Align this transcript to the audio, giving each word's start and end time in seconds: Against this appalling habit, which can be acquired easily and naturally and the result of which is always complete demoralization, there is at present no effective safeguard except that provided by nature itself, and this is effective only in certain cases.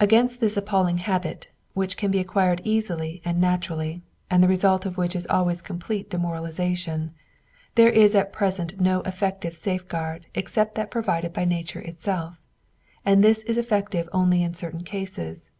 Against 0.00 0.40
this 0.40 0.56
appalling 0.56 0.98
habit, 0.98 1.46
which 1.72 1.96
can 1.96 2.10
be 2.10 2.18
acquired 2.18 2.60
easily 2.64 3.22
and 3.24 3.40
naturally 3.40 4.02
and 4.28 4.42
the 4.42 4.48
result 4.48 4.84
of 4.84 4.96
which 4.96 5.14
is 5.14 5.24
always 5.28 5.62
complete 5.62 6.10
demoralization, 6.10 7.12
there 7.76 7.88
is 7.88 8.16
at 8.16 8.32
present 8.32 8.80
no 8.80 9.02
effective 9.02 9.54
safeguard 9.54 10.26
except 10.34 10.74
that 10.74 10.90
provided 10.90 11.32
by 11.32 11.44
nature 11.44 11.78
itself, 11.78 12.40
and 13.04 13.22
this 13.22 13.42
is 13.42 13.56
effective 13.56 14.08
only 14.12 14.42
in 14.42 14.52
certain 14.52 14.82
cases. 14.82 15.52